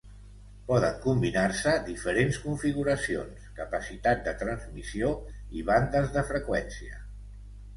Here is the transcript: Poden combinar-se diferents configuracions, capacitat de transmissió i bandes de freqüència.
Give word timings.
Poden 0.69 0.95
combinar-se 1.01 1.73
diferents 1.89 2.39
configuracions, 2.47 3.45
capacitat 3.59 4.25
de 4.29 4.33
transmissió 4.41 5.13
i 5.61 5.63
bandes 5.71 6.11
de 6.17 6.25
freqüència. 6.33 6.99